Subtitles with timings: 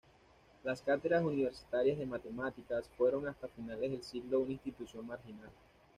[0.63, 5.51] Las cátedras universitarias de matemáticas fueron hasta finales del siglo una institución marginal.